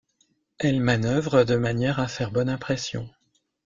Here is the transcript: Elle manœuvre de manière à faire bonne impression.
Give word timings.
Elle 0.57 0.79
manœuvre 0.79 1.43
de 1.43 1.55
manière 1.55 1.99
à 1.99 2.07
faire 2.07 2.31
bonne 2.31 2.49
impression. 2.49 3.07